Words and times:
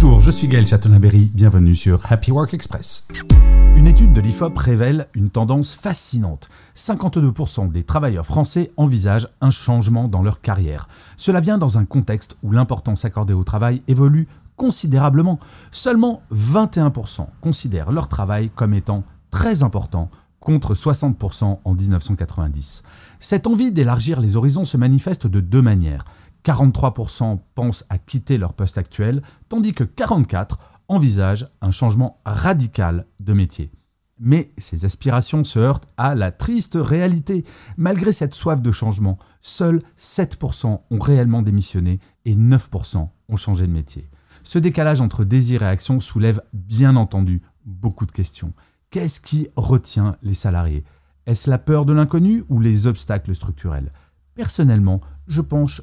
Bonjour, 0.00 0.20
je 0.20 0.30
suis 0.30 0.46
Gaël 0.46 0.64
Chatonaberry, 0.64 1.28
bienvenue 1.34 1.74
sur 1.74 2.00
Happy 2.08 2.30
Work 2.30 2.54
Express. 2.54 3.04
Une 3.74 3.88
étude 3.88 4.12
de 4.12 4.20
l'IFOP 4.20 4.56
révèle 4.56 5.08
une 5.12 5.28
tendance 5.28 5.74
fascinante. 5.74 6.48
52% 6.76 7.72
des 7.72 7.82
travailleurs 7.82 8.24
français 8.24 8.70
envisagent 8.76 9.26
un 9.40 9.50
changement 9.50 10.06
dans 10.06 10.22
leur 10.22 10.40
carrière. 10.40 10.86
Cela 11.16 11.40
vient 11.40 11.58
dans 11.58 11.78
un 11.78 11.84
contexte 11.84 12.36
où 12.44 12.52
l'importance 12.52 13.04
accordée 13.04 13.34
au 13.34 13.42
travail 13.42 13.82
évolue 13.88 14.28
considérablement. 14.54 15.40
Seulement 15.72 16.22
21% 16.32 17.26
considèrent 17.40 17.90
leur 17.90 18.06
travail 18.06 18.52
comme 18.54 18.74
étant 18.74 19.02
très 19.32 19.64
important 19.64 20.10
contre 20.38 20.74
60% 20.74 21.58
en 21.64 21.74
1990. 21.74 22.84
Cette 23.18 23.48
envie 23.48 23.72
d'élargir 23.72 24.20
les 24.20 24.36
horizons 24.36 24.64
se 24.64 24.76
manifeste 24.76 25.26
de 25.26 25.40
deux 25.40 25.60
manières. 25.60 26.04
43% 26.48 27.38
pensent 27.54 27.84
à 27.90 27.98
quitter 27.98 28.38
leur 28.38 28.54
poste 28.54 28.78
actuel, 28.78 29.22
tandis 29.50 29.74
que 29.74 29.84
44% 29.84 30.56
envisagent 30.88 31.46
un 31.60 31.70
changement 31.70 32.22
radical 32.24 33.04
de 33.20 33.34
métier. 33.34 33.70
Mais 34.18 34.50
ces 34.56 34.86
aspirations 34.86 35.44
se 35.44 35.58
heurtent 35.58 35.88
à 35.98 36.14
la 36.14 36.32
triste 36.32 36.78
réalité. 36.80 37.44
Malgré 37.76 38.12
cette 38.12 38.32
soif 38.32 38.62
de 38.62 38.72
changement, 38.72 39.18
seuls 39.42 39.82
7% 39.98 40.80
ont 40.90 40.98
réellement 40.98 41.42
démissionné 41.42 42.00
et 42.24 42.34
9% 42.34 43.10
ont 43.28 43.36
changé 43.36 43.66
de 43.66 43.72
métier. 43.72 44.08
Ce 44.42 44.58
décalage 44.58 45.02
entre 45.02 45.24
désir 45.24 45.62
et 45.62 45.66
action 45.66 46.00
soulève 46.00 46.40
bien 46.54 46.96
entendu 46.96 47.42
beaucoup 47.66 48.06
de 48.06 48.12
questions. 48.12 48.54
Qu'est-ce 48.90 49.20
qui 49.20 49.48
retient 49.54 50.16
les 50.22 50.32
salariés? 50.32 50.84
Est-ce 51.26 51.50
la 51.50 51.58
peur 51.58 51.84
de 51.84 51.92
l'inconnu 51.92 52.44
ou 52.48 52.58
les 52.58 52.86
obstacles 52.86 53.34
structurels? 53.34 53.92
Personnellement, 54.34 55.02
je 55.26 55.42
penche 55.42 55.82